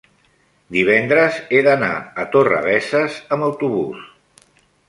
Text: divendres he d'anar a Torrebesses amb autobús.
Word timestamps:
divendres 0.77 1.37
he 1.57 1.61
d'anar 1.69 1.91
a 2.23 2.27
Torrebesses 2.37 3.21
amb 3.37 3.49
autobús. 3.53 4.09